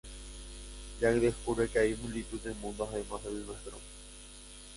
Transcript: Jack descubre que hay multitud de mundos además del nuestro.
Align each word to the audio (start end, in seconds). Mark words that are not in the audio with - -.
Jack 0.99 1.17
descubre 1.19 1.69
que 1.69 1.77
hay 1.77 1.93
multitud 1.93 2.39
de 2.41 2.55
mundos 2.55 2.89
además 2.91 3.23
del 3.23 3.45
nuestro. 3.45 3.77